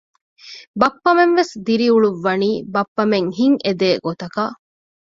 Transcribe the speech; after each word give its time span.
ބައްޕަމެން 0.79 1.33
ވެސް 1.37 1.53
ދިރިއުޅުއްވަނީ 1.65 2.49
ބައްޕަމެން 2.73 3.29
ހިތް 3.37 3.59
އެދޭ 3.65 3.89
ގޮތަކަށް 4.05 4.55